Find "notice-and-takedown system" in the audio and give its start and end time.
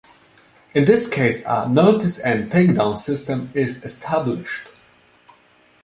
1.69-3.51